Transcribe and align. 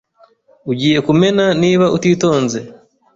Ugiye 0.71 0.99
kumena 1.05 1.45
niba 1.61 1.85
utitonze. 1.97 2.59